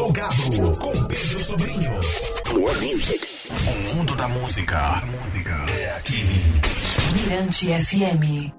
[0.00, 1.90] Plugado com Pedro Sobrinho.
[2.54, 3.28] More music.
[3.50, 5.02] O mundo da música
[5.70, 6.22] é aqui.
[7.12, 8.50] Mirante FM.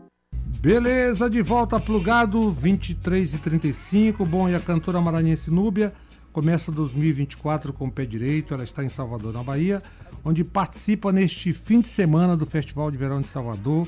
[0.59, 4.23] Beleza, de volta plugado 23 e 35.
[4.23, 5.91] Bom, e a cantora maranhense Núbia
[6.31, 8.53] começa 2024 com o pé direito.
[8.53, 9.81] Ela está em Salvador, na Bahia,
[10.23, 13.87] onde participa neste fim de semana do Festival de Verão de Salvador.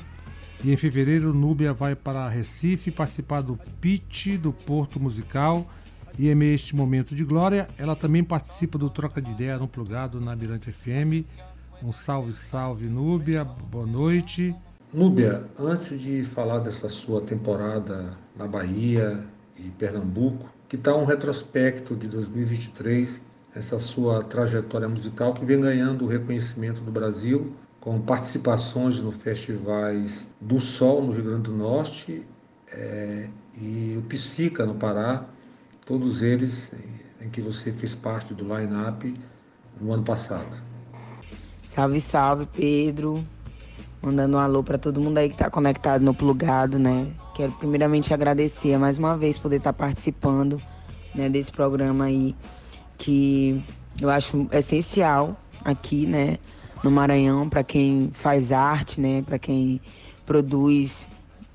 [0.64, 5.70] E em fevereiro, Núbia vai para Recife participar do Pitch do Porto Musical.
[6.18, 9.58] E em meio a este momento de glória, ela também participa do Troca de Ideia
[9.58, 11.26] no Plugado na Mirante FM.
[11.84, 13.44] Um salve, salve, Núbia.
[13.44, 14.56] Boa noite.
[14.94, 19.26] Núbia, antes de falar dessa sua temporada na Bahia
[19.58, 23.20] e Pernambuco, que tal um retrospecto de 2023,
[23.56, 30.28] essa sua trajetória musical que vem ganhando o reconhecimento do Brasil, com participações no festivais
[30.40, 32.24] do Sol no Rio Grande do Norte
[32.72, 33.28] é,
[33.60, 35.26] e o Psica no Pará,
[35.86, 36.72] todos eles
[37.22, 39.14] em que você fez parte do line-up
[39.80, 40.58] no ano passado.
[41.66, 43.24] Salve, salve, Pedro.
[44.02, 47.08] Mandando um alô para todo mundo aí que está conectado no Plugado, né?
[47.36, 50.62] Quero primeiramente agradecer mais uma vez poder estar tá participando
[51.16, 52.36] né, desse programa aí
[52.98, 53.64] que
[54.02, 56.38] eu acho essencial aqui, né,
[56.84, 59.80] no Maranhão para quem faz arte, né, para quem
[60.26, 61.08] produz,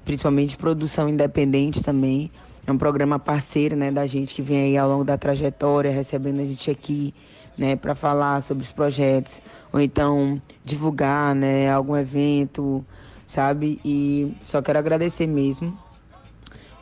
[0.04, 2.30] principalmente produção independente também.
[2.68, 6.42] É um programa parceiro, né, da gente que vem aí ao longo da trajetória recebendo
[6.42, 7.14] a gente aqui,
[7.56, 9.40] né, para falar sobre os projetos
[9.72, 12.84] ou então divulgar, né, algum evento,
[13.26, 13.80] sabe?
[13.82, 15.74] E só quero agradecer mesmo.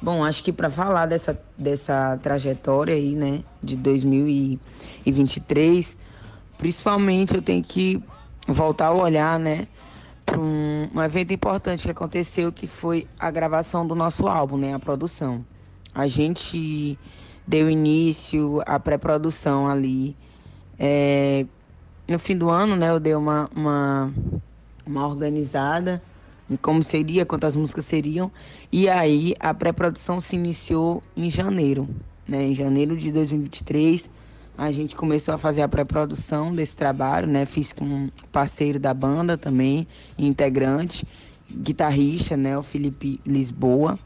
[0.02, 5.96] Bom, acho que para falar dessa, dessa trajetória aí, né, de 2023,
[6.58, 8.02] principalmente eu tenho que
[8.48, 9.68] voltar a olhar, né,
[10.24, 14.74] para um, um evento importante que aconteceu, que foi a gravação do nosso álbum, né,
[14.74, 15.44] a produção.
[15.96, 16.98] A gente
[17.46, 20.14] deu início à pré-produção ali
[20.78, 21.46] é,
[22.06, 24.12] no fim do ano, né, eu dei uma, uma,
[24.86, 26.02] uma organizada
[26.50, 28.30] em como seria, quantas músicas seriam.
[28.70, 31.88] E aí a pré-produção se iniciou em janeiro.
[32.28, 32.44] Né?
[32.44, 34.10] Em janeiro de 2023,
[34.56, 37.44] a gente começou a fazer a pré-produção desse trabalho, né?
[37.44, 41.06] Fiz com um parceiro da banda também, integrante,
[41.50, 42.56] guitarrista, né?
[42.56, 43.98] O Felipe Lisboa.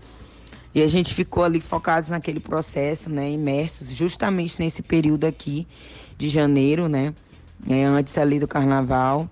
[0.75, 3.31] E a gente ficou ali focados naquele processo, né?
[3.31, 5.66] Imersos justamente nesse período aqui
[6.16, 7.14] de janeiro, né?
[7.69, 9.28] É, antes ali do carnaval.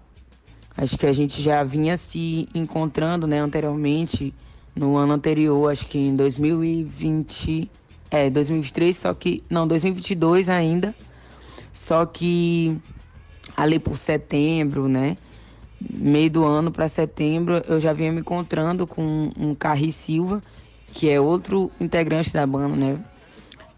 [0.77, 4.33] Acho que a gente já vinha se encontrando, né, anteriormente,
[4.77, 7.69] no ano anterior, acho que em 2020,
[8.13, 10.95] é, 2023, só que, não, 2022 ainda,
[11.73, 12.79] só que
[13.57, 15.17] ali por setembro, né,
[15.81, 20.41] meio do ano para setembro, eu já vinha me encontrando com um Carri Silva,
[20.93, 22.99] que é outro integrante da banda, né,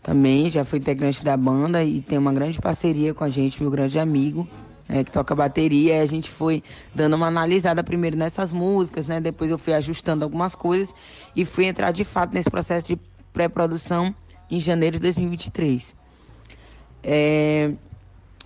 [0.02, 3.70] também já foi integrante da banda e tem uma grande parceria com a gente, meu
[3.70, 4.48] grande amigo,
[4.88, 5.96] né, que toca bateria.
[5.96, 6.62] E a gente foi
[6.94, 9.20] dando uma analisada primeiro nessas músicas, né?
[9.20, 10.94] Depois eu fui ajustando algumas coisas
[11.36, 12.98] e fui entrar de fato nesse processo de
[13.32, 14.14] pré-produção
[14.50, 15.94] em janeiro de 2023.
[17.02, 17.72] É,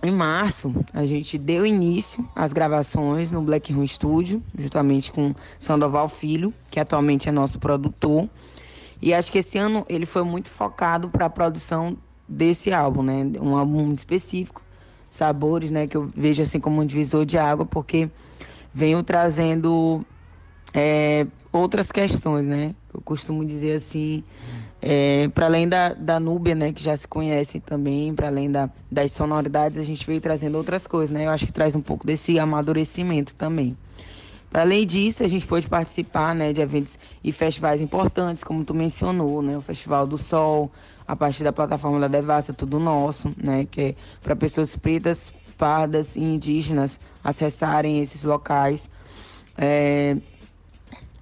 [0.03, 6.07] em março, a gente deu início às gravações no Black Room Studio, juntamente com Sandoval
[6.07, 8.29] Filho, que atualmente é nosso produtor.
[9.01, 11.97] E acho que esse ano ele foi muito focado para a produção
[12.27, 13.31] desse álbum, né?
[13.39, 14.61] Um álbum específico,
[15.09, 15.87] Sabores, né?
[15.87, 18.09] Que eu vejo assim como um divisor de água, porque
[18.73, 20.05] venho trazendo
[20.73, 22.75] é, outras questões, né?
[22.95, 24.23] Eu costumo dizer assim,
[24.81, 26.71] é, para além da, da Núbia, né?
[26.71, 30.87] Que já se conhecem também, para além da, das sonoridades, a gente veio trazendo outras
[30.87, 31.25] coisas, né?
[31.25, 33.75] Eu acho que traz um pouco desse amadurecimento também.
[34.53, 39.41] Além disso, a gente pôde participar né, de eventos e festivais importantes, como tu mencionou,
[39.41, 40.71] né, o Festival do Sol,
[41.05, 46.15] a partir da plataforma da Devassa, Tudo Nosso, né, que é para pessoas pretas, pardas
[46.15, 48.89] e indígenas acessarem esses locais.
[49.57, 50.15] É,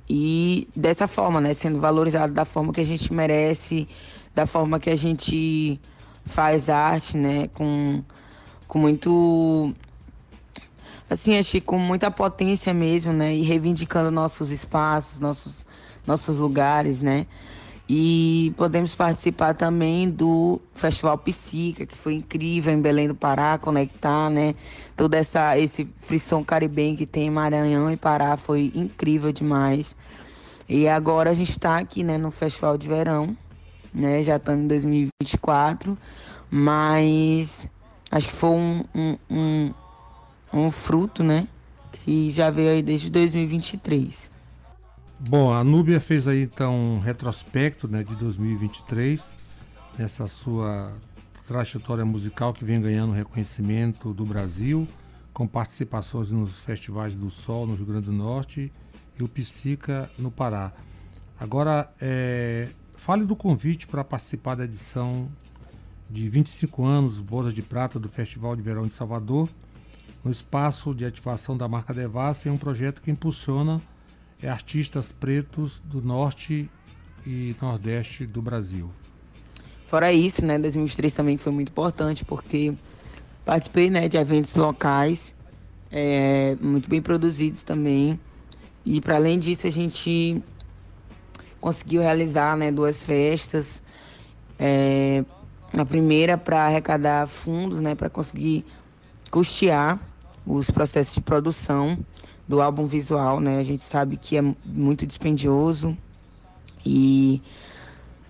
[0.10, 3.88] e dessa forma, né, sendo valorizado da forma que a gente merece,
[4.36, 5.80] da forma que a gente
[6.26, 8.04] faz arte, né, com,
[8.68, 9.74] com muito
[11.10, 13.36] assim, acho que com muita potência mesmo, né?
[13.36, 15.66] E reivindicando nossos espaços, nossos,
[16.06, 17.28] nossos lugares, né?
[17.88, 24.30] E podemos participar também do Festival Psica, que foi incrível em Belém do Pará, conectar,
[24.30, 24.56] né?
[24.96, 29.96] Todo essa, esse frisson caribenho que tem em Maranhão e Pará foi incrível demais.
[30.68, 33.36] E agora a gente está aqui, né, no Festival de Verão,
[33.94, 34.24] né?
[34.24, 35.98] Já estamos em 2024,
[36.50, 37.68] mas
[38.10, 39.74] acho que foi um, um, um
[40.54, 41.48] um fruto, né?
[41.92, 44.32] Que já veio aí desde 2023.
[45.26, 49.32] Bom, a Núbia fez aí então um retrospecto né, de 2023,
[49.98, 50.92] nessa sua
[51.48, 54.86] trajetória musical que vem ganhando reconhecimento do Brasil,
[55.34, 58.70] com participações nos festivais do Sol no Rio Grande do Norte
[59.18, 60.74] e o Psica no Pará.
[61.40, 62.68] Agora, é,
[62.98, 65.30] fale do convite para participar da edição
[66.10, 69.48] de 25 anos Bodas de Prata do Festival de Verão de Salvador,
[70.22, 73.82] no espaço de ativação da marca Devassa, é um projeto que impulsiona
[74.44, 76.70] é, artistas pretos do norte
[77.26, 78.92] e nordeste do Brasil.
[79.88, 82.74] Fora isso, né, 2023 também foi muito importante porque
[83.46, 85.34] participei, né, de eventos locais
[85.94, 88.20] é, muito bem produzidos também.
[88.84, 90.44] E para além disso, a gente
[91.62, 93.82] conseguiu realizar, né, duas festas.
[94.60, 95.24] É,
[95.78, 98.66] a primeira para arrecadar fundos, né, para conseguir
[99.30, 100.00] custear
[100.46, 101.98] os processos de produção
[102.48, 103.60] do álbum visual, né?
[103.60, 105.98] A gente sabe que é muito dispendioso
[106.86, 107.42] e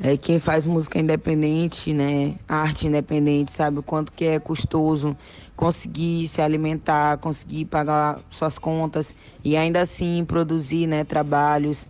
[0.01, 5.15] é, quem faz música independente, né, arte independente, sabe o quanto que é custoso
[5.55, 11.87] conseguir se alimentar, conseguir pagar suas contas e ainda assim produzir, né, trabalhos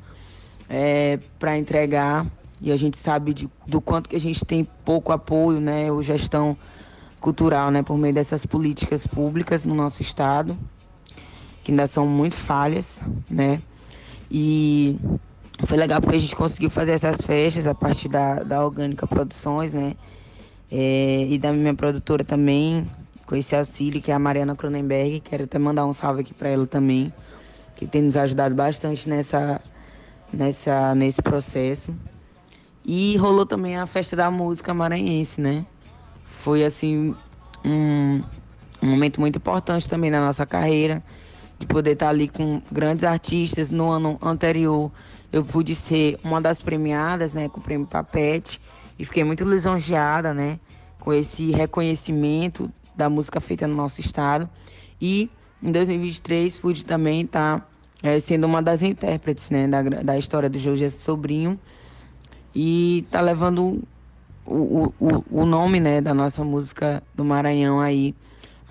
[0.69, 2.27] é, para entregar.
[2.61, 6.01] E a gente sabe de, do quanto que a gente tem pouco apoio, né, ou
[6.01, 6.55] gestão
[7.19, 10.57] cultural, né, por meio dessas políticas públicas no nosso estado,
[11.63, 13.61] que ainda são muito falhas, né,
[14.29, 14.97] e
[15.65, 19.71] foi legal porque a gente conseguiu fazer essas festas a partir da, da Orgânica Produções,
[19.71, 19.95] né?
[20.71, 22.89] É, e da minha produtora também,
[23.27, 25.19] conheci a Cília, que é a Mariana Cronenberg.
[25.19, 27.13] Quero até mandar um salve aqui para ela também,
[27.75, 29.61] que tem nos ajudado bastante nessa,
[30.33, 31.93] nessa, nesse processo.
[32.83, 35.65] E rolou também a festa da música maranhense, né?
[36.25, 37.15] Foi assim
[37.63, 38.21] um,
[38.81, 41.01] um momento muito importante também na nossa carreira,
[41.63, 43.71] de poder estar ali com grandes artistas.
[43.71, 44.91] No ano anterior
[45.31, 48.61] eu pude ser uma das premiadas, né, com o prêmio Papete,
[48.99, 50.59] e fiquei muito lisonjeada, né,
[50.99, 54.47] com esse reconhecimento da música feita no nosso estado.
[55.01, 55.29] E
[55.61, 57.67] em 2023 pude também estar tá,
[58.03, 61.59] é, sendo uma das intérpretes, né, da, da história do Jorge Sobrinho.
[62.53, 63.81] E tá levando
[64.45, 68.13] o, o, o nome, né, da nossa música do Maranhão aí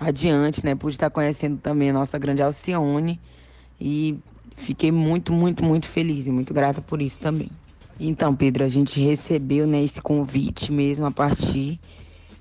[0.03, 3.19] adiante, né, pude estar conhecendo também a nossa grande Alcione
[3.79, 4.17] e
[4.55, 7.49] Fiquei muito, muito, muito feliz e muito grata por isso também.
[7.99, 11.79] Então, Pedro, a gente recebeu né, esse convite mesmo a partir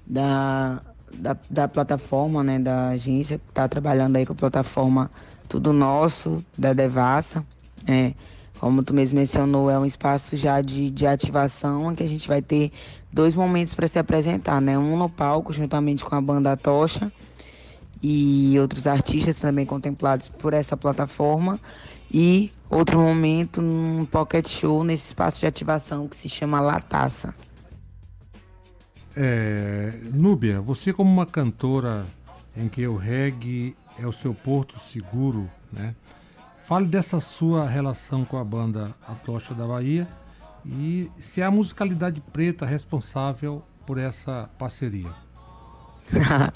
[0.07, 0.81] da,
[1.13, 5.11] da, da plataforma, né, da agência que está trabalhando aí com a plataforma
[5.49, 7.45] Tudo Nosso, da Devassa.
[7.87, 8.13] É,
[8.59, 12.41] como tu mesmo mencionou, é um espaço já de, de ativação que a gente vai
[12.41, 12.71] ter
[13.13, 14.79] dois momentos para se apresentar, né?
[14.79, 17.11] Um no palco, juntamente com a banda Tocha
[18.03, 21.61] e outros artistas também contemplados por essa plataforma
[22.11, 27.35] e outro momento num pocket show nesse espaço de ativação que se chama Lataça.
[29.17, 32.05] É, Núbia, você como uma cantora
[32.57, 35.95] em que o reggae é o seu porto seguro, né?
[36.65, 40.09] Fale dessa sua relação com a banda A Tocha da Bahia
[40.65, 45.11] e se é a musicalidade preta responsável por essa parceria.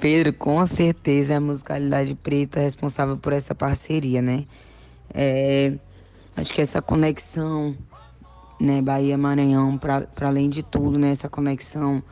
[0.00, 4.46] Pedro, com certeza é a musicalidade preta responsável por essa parceria, né?
[5.12, 5.74] É,
[6.36, 7.76] acho que essa conexão,
[8.60, 12.02] né, Bahia-Maranhão, para além de tudo, né, essa conexão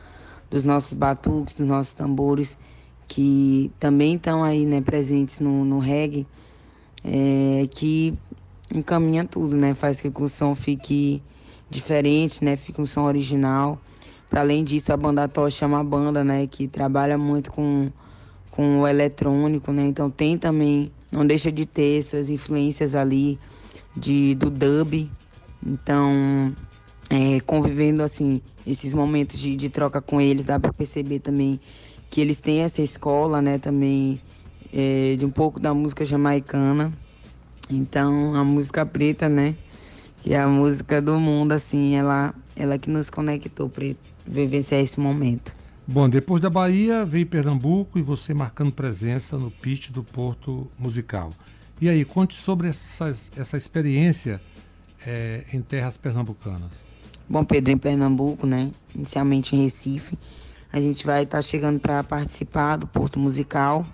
[0.50, 2.58] dos nossos batuques, dos nossos tambores,
[3.06, 6.26] que também estão aí, né, presentes no, no reggae,
[7.04, 8.14] é, que
[8.74, 11.22] encaminha tudo, né, faz que o som fique
[11.70, 13.80] diferente, né, fique um som original.
[14.28, 17.90] Para além disso, a banda Tocha é uma banda, né, que trabalha muito com,
[18.50, 23.38] com o eletrônico, né, então tem também não deixa de ter suas influências ali
[23.96, 25.10] de, do dub.
[25.66, 26.52] Então,
[27.10, 31.58] é, convivendo assim, esses momentos de, de troca com eles, dá para perceber também
[32.10, 34.20] que eles têm essa escola, né, também
[34.72, 36.92] é, de um pouco da música jamaicana.
[37.70, 39.54] Então, a música preta, né,
[40.22, 43.94] que é a música do mundo, assim, ela, ela que nos conectou para
[44.26, 45.54] vivenciar esse momento.
[45.86, 51.32] Bom, depois da Bahia veio Pernambuco e você marcando presença no pitch do Porto Musical.
[51.80, 54.40] E aí, conte sobre essas, essa experiência
[55.06, 56.72] é, em terras pernambucanas.
[57.26, 58.70] Bom, Pedro, em Pernambuco, né?
[58.94, 60.18] Inicialmente em Recife.
[60.72, 63.86] A gente vai estar tá chegando para participar do Porto Musical.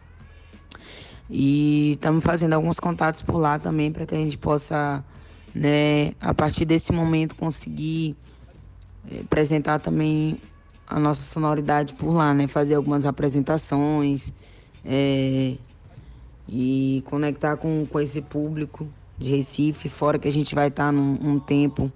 [1.31, 5.05] E estamos fazendo alguns contatos por lá também para que a gente possa,
[5.55, 8.17] né, a partir desse momento, conseguir
[9.21, 10.39] apresentar também
[10.87, 12.47] a nossa sonoridade por lá, né?
[12.47, 14.33] Fazer algumas apresentações
[14.85, 15.55] é,
[16.49, 18.87] e conectar com, com esse público
[19.19, 21.91] de Recife, fora que a gente vai estar num um tempo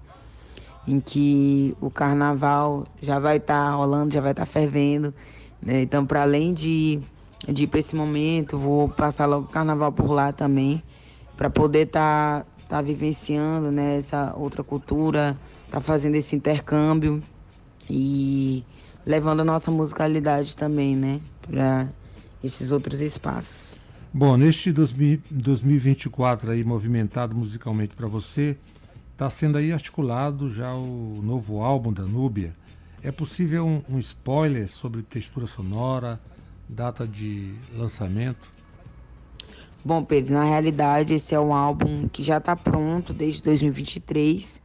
[0.87, 5.13] em que o carnaval já vai estar tá rolando, já vai estar tá fervendo.
[5.61, 5.81] Né?
[5.81, 6.99] Então, para além de,
[7.47, 10.81] de ir para esse momento, vou passar logo o carnaval por lá também,
[11.37, 15.37] para poder estar tá, tá vivenciando né, essa outra cultura,
[15.69, 17.21] tá fazendo esse intercâmbio
[17.89, 18.63] e
[19.05, 21.87] levando a nossa musicalidade também, né, para
[22.43, 23.75] esses outros espaços.
[24.11, 28.57] Bom, neste 2024 aí movimentado musicalmente para você,
[29.13, 32.55] está sendo aí articulado já o novo álbum da Núbia.
[33.03, 36.19] É possível um, um spoiler sobre textura sonora,
[36.67, 38.49] data de lançamento?
[39.83, 44.61] Bom, Pedro, na realidade esse é um álbum que já está pronto desde 2023.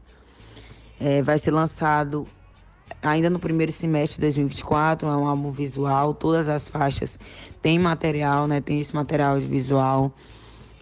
[1.01, 2.27] É, vai ser lançado
[3.03, 5.09] ainda no primeiro semestre de 2024.
[5.09, 7.19] É um álbum visual, todas as faixas
[7.61, 8.61] têm material, né?
[8.61, 10.13] Tem esse material de visual.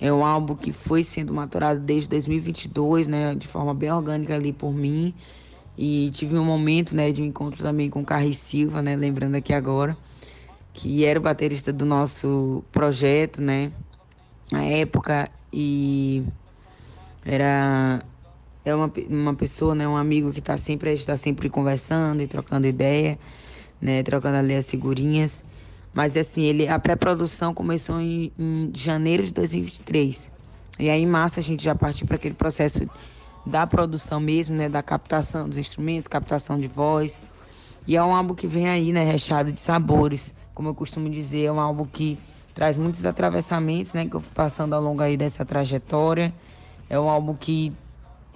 [0.00, 3.35] É um álbum que foi sendo maturado desde 2022, né?
[3.35, 5.14] De forma bem orgânica ali por mim.
[5.76, 8.95] E tive um momento, né, de um encontro também com o Carri Silva, né?
[8.95, 9.97] Lembrando aqui agora,
[10.73, 13.73] que era o baterista do nosso projeto, né?
[14.50, 15.31] Na época.
[15.52, 16.25] E
[17.25, 18.02] era
[18.64, 22.66] é uma, uma pessoa, né, um amigo que está sempre, está sempre conversando e trocando
[22.66, 23.19] ideia,
[23.81, 25.45] né, trocando ali as figurinhas.
[25.92, 30.31] Mas assim, ele, a pré-produção começou em, em, janeiro de 2023.
[30.78, 32.88] E aí em março a gente já partiu para aquele processo
[33.45, 37.21] da produção mesmo, né, da captação dos instrumentos, captação de voz.
[37.87, 40.33] E é um álbum que vem aí, né, recheado de sabores.
[40.54, 42.16] Como eu costumo dizer, é um álbum que
[42.54, 46.33] traz muitos atravessamentos, né, que eu fui passando ao longo aí dessa trajetória.
[46.88, 47.73] É um álbum que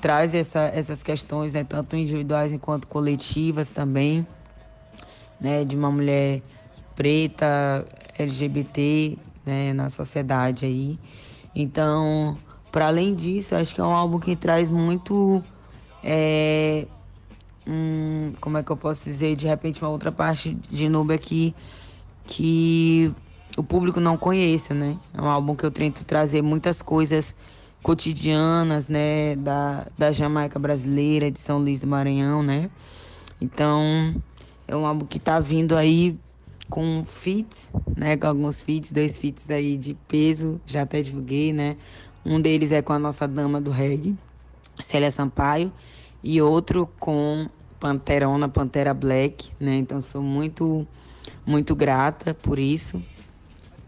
[0.00, 4.26] traz essa, essas questões, né, tanto individuais quanto coletivas também,
[5.40, 6.42] né, de uma mulher
[6.94, 7.86] preta,
[8.18, 10.98] LGBT, né, na sociedade aí.
[11.54, 12.36] Então,
[12.70, 15.42] para além disso, acho que é um álbum que traz muito,
[16.02, 16.86] é,
[17.66, 21.54] um, como é que eu posso dizer, de repente uma outra parte de Nubia que
[22.26, 23.12] que
[23.56, 24.98] o público não conheça, né?
[25.14, 27.36] É um álbum que eu tento trazer muitas coisas
[27.86, 32.68] cotidianas, né, da, da Jamaica brasileira, de São Luís do Maranhão, né?
[33.40, 34.12] Então,
[34.66, 36.18] é um álbum que tá vindo aí
[36.68, 41.76] com feats, né, com alguns feats, dois feats daí de peso, já até divulguei, né?
[42.24, 44.16] Um deles é com a nossa dama do reggae,
[44.80, 45.72] Célia Sampaio,
[46.24, 47.46] e outro com
[47.78, 49.76] Panterona, Pantera Black, né?
[49.76, 50.84] Então sou muito
[51.46, 53.00] muito grata por isso.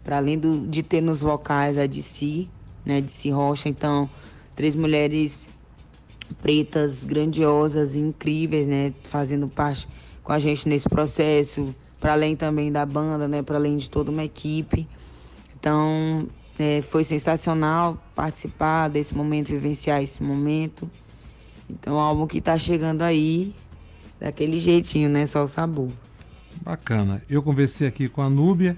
[0.05, 2.49] Para além do, de ter nos vocais a si,
[2.85, 3.69] né, de Si Rocha.
[3.69, 4.09] Então,
[4.55, 5.49] três mulheres
[6.43, 9.89] pretas grandiosas e incríveis, né, fazendo parte
[10.23, 14.11] com a gente nesse processo, para além também da banda, né, para além de toda
[14.11, 14.87] uma equipe.
[15.59, 16.27] Então,
[16.59, 20.89] é, foi sensacional participar desse momento, vivenciar esse momento.
[21.69, 23.55] Então, um álbum que está chegando aí
[24.21, 25.91] daquele jeitinho, né, só o sabor.
[26.63, 27.23] Bacana.
[27.29, 28.77] Eu conversei aqui com a Núbia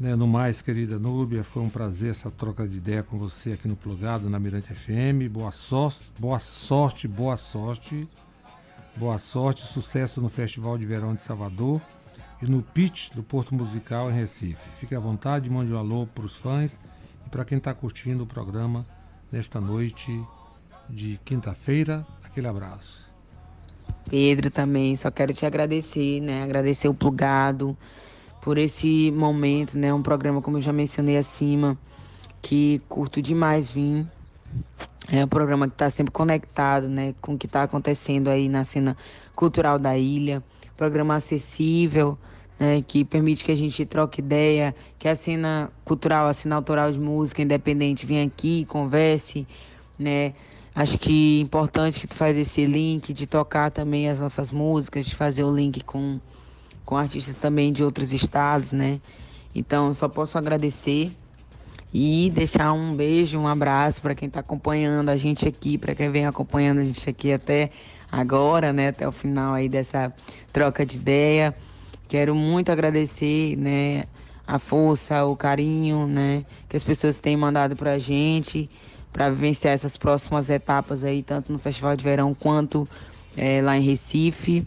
[0.00, 3.68] né, no mais, querida Núbia, foi um prazer essa troca de ideia com você aqui
[3.68, 5.30] no Plugado, na Mirante FM.
[5.30, 8.08] Boa sorte, boa sorte, boa sorte.
[8.96, 11.82] Boa sorte, sucesso no Festival de Verão de Salvador
[12.40, 14.56] e no pitch do Porto Musical em Recife.
[14.76, 16.78] Fique à vontade, mande um alô para os fãs
[17.26, 18.86] e para quem está curtindo o programa
[19.30, 20.18] nesta noite
[20.88, 22.06] de quinta-feira.
[22.24, 23.06] Aquele abraço.
[24.08, 26.42] Pedro também, só quero te agradecer, né?
[26.42, 27.76] Agradecer o Plugado
[28.40, 29.92] por esse momento, né?
[29.92, 31.78] Um programa, como eu já mencionei acima,
[32.40, 34.06] que curto demais vir.
[35.12, 38.64] É um programa que está sempre conectado, né, com o que está acontecendo aí na
[38.64, 38.96] cena
[39.34, 40.42] cultural da ilha.
[40.76, 42.16] Programa acessível,
[42.58, 46.92] né, que permite que a gente troque ideia, que a cena cultural, a cena autoral
[46.92, 49.46] de música independente venha aqui, converse,
[49.98, 50.34] né.
[50.74, 55.04] Acho que é importante que tu faz esse link de tocar também as nossas músicas,
[55.04, 56.20] de fazer o link com
[56.90, 59.00] com artistas também de outros estados, né?
[59.54, 61.12] Então, só posso agradecer
[61.94, 66.10] e deixar um beijo, um abraço para quem está acompanhando a gente aqui, para quem
[66.10, 67.70] vem acompanhando a gente aqui até
[68.10, 68.88] agora, né?
[68.88, 70.12] Até o final aí dessa
[70.52, 71.54] troca de ideia.
[72.08, 74.02] Quero muito agradecer, né?
[74.44, 76.44] A força, o carinho, né?
[76.68, 78.68] Que as pessoas têm mandado para a gente
[79.12, 82.88] para vivenciar essas próximas etapas aí, tanto no Festival de Verão quanto
[83.36, 84.66] é, lá em Recife.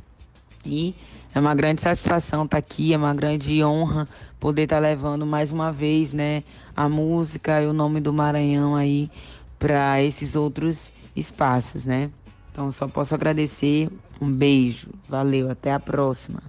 [0.66, 0.96] E
[1.34, 4.08] é uma grande satisfação estar tá aqui, é uma grande honra
[4.40, 6.44] poder estar tá levando mais uma vez, né,
[6.76, 9.10] a música e o nome do Maranhão aí
[9.58, 12.10] para esses outros espaços, né?
[12.52, 13.90] Então só posso agradecer.
[14.22, 14.90] Um beijo.
[15.10, 16.44] Valeu, até a próxima.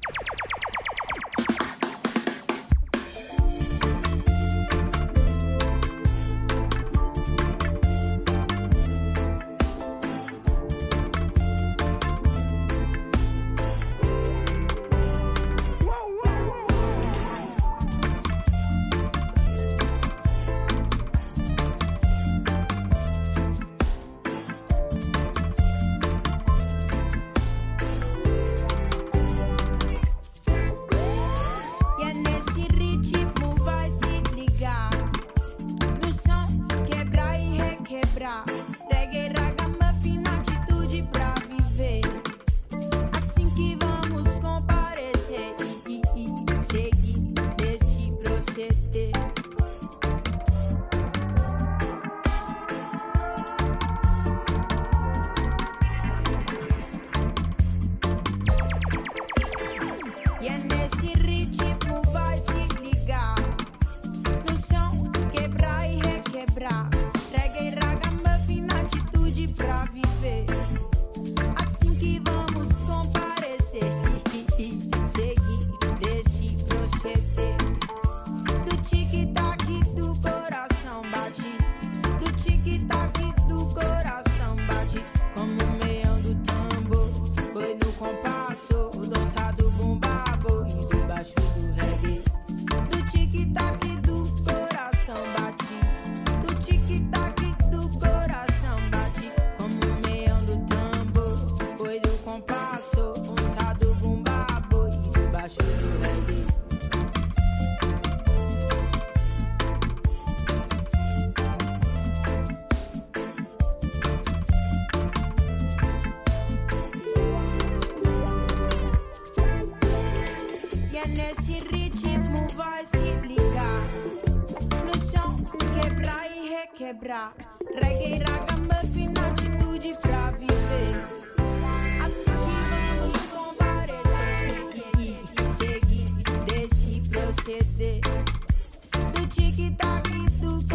[140.44, 140.73] tu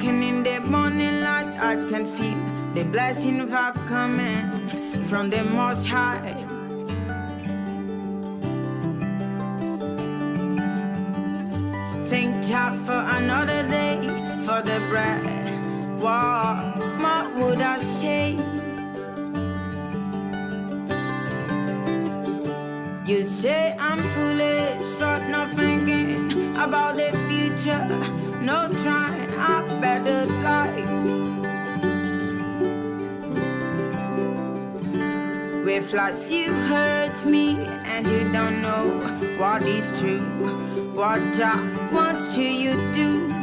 [0.00, 2.40] Walking in the morning light, I can feel
[2.72, 6.32] the blessing vibe coming from the Most High.
[12.08, 14.00] Thank God for another day,
[14.46, 15.20] for the bread.
[16.00, 18.38] What more would I say?
[23.04, 30.90] You say I'm foolish, but not thinking about the future no trying our better life.
[35.64, 38.86] With lies you hurt me and you don't know
[39.38, 40.24] what is true.
[40.94, 43.39] What I wants to you do.